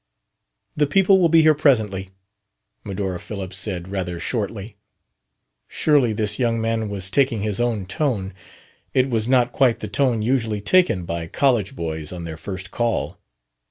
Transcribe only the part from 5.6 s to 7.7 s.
Surely this young man was taking his